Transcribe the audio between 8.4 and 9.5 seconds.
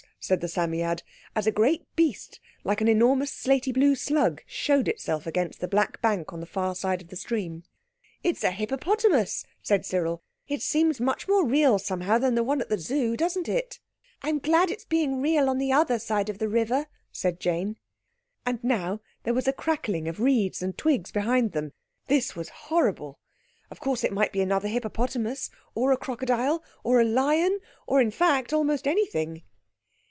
a hippopotamus,"